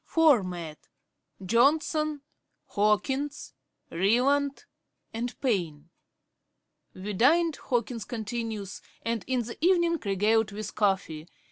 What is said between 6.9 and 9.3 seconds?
(ante, i. 243). 'We dined,' Hawkins continues, 'and